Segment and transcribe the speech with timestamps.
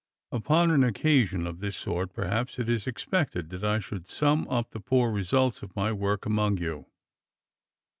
[0.31, 4.71] Upon an occasion of this sort perhaps it is expected that I should sum up
[4.71, 6.87] the poor results of my work among you.